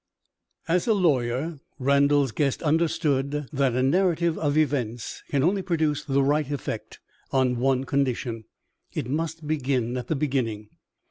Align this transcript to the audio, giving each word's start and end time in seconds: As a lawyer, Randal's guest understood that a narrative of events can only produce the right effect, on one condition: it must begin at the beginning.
As 0.67 0.87
a 0.87 0.95
lawyer, 0.95 1.59
Randal's 1.77 2.31
guest 2.31 2.63
understood 2.63 3.47
that 3.53 3.75
a 3.75 3.83
narrative 3.83 4.35
of 4.35 4.57
events 4.57 5.21
can 5.29 5.43
only 5.43 5.61
produce 5.61 6.03
the 6.03 6.23
right 6.23 6.49
effect, 6.49 6.99
on 7.31 7.59
one 7.59 7.83
condition: 7.83 8.45
it 8.95 9.07
must 9.07 9.45
begin 9.45 9.95
at 9.97 10.07
the 10.07 10.15
beginning. 10.15 10.69